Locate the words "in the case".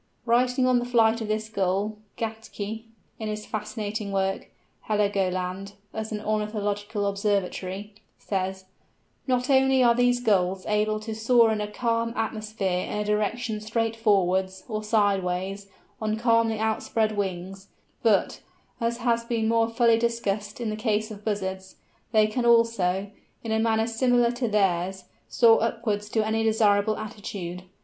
20.59-21.11